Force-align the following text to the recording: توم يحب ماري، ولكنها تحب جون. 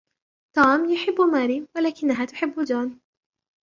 توم 0.55 0.85
يحب 0.89 1.21
ماري، 1.21 1.67
ولكنها 1.75 2.25
تحب 2.25 2.63
جون. 2.63 3.01